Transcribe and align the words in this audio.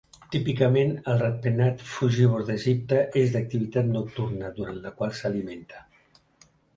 Típicament, 0.35 0.93
el 1.11 1.17
ratpenat 1.23 1.83
frugívor 1.89 2.45
d'Egipte 2.47 3.01
és 3.21 3.35
d'activitat 3.35 3.91
nocturna, 3.97 4.49
durant 4.57 4.81
la 4.87 4.93
qual 5.03 5.15
s'alimenta. 5.21 5.85